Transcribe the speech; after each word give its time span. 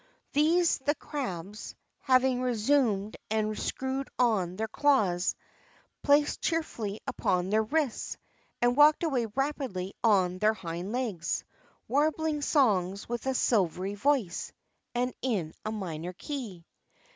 These 0.33 0.79
the 0.79 0.95
crabs, 0.95 1.75
having 1.99 2.41
resumed 2.41 3.17
and 3.29 3.55
screwed 3.55 4.07
on 4.17 4.55
their 4.55 4.67
claws, 4.67 5.35
placed 6.01 6.41
cheerfully 6.41 7.01
upon 7.05 7.51
their 7.51 7.61
wrists 7.61 8.17
and 8.63 8.75
walked 8.75 9.03
away 9.03 9.27
rapidly 9.35 9.93
on 10.03 10.39
their 10.39 10.55
hind 10.55 10.91
legs, 10.91 11.43
warbling 11.87 12.41
songs 12.41 13.07
with 13.07 13.27
a 13.27 13.35
silvery 13.35 13.93
voice 13.93 14.51
and 14.95 15.13
in 15.21 15.53
a 15.65 15.71
minor 15.71 16.13
key. 16.13 16.65